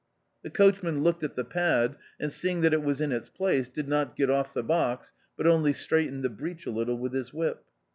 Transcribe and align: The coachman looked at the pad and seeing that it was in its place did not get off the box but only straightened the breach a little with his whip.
The 0.41 0.49
coachman 0.49 1.03
looked 1.03 1.21
at 1.23 1.35
the 1.35 1.43
pad 1.43 1.95
and 2.19 2.33
seeing 2.33 2.61
that 2.61 2.73
it 2.73 2.81
was 2.81 3.01
in 3.01 3.11
its 3.11 3.29
place 3.29 3.69
did 3.69 3.87
not 3.87 4.15
get 4.15 4.31
off 4.31 4.51
the 4.51 4.63
box 4.63 5.13
but 5.37 5.45
only 5.45 5.73
straightened 5.73 6.23
the 6.23 6.29
breach 6.31 6.65
a 6.65 6.71
little 6.71 6.97
with 6.97 7.13
his 7.13 7.31
whip. 7.31 7.65